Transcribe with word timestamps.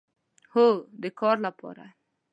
هو، 0.53 0.65
د 1.01 1.03
کار 1.19 1.37
لپاره 1.45 1.83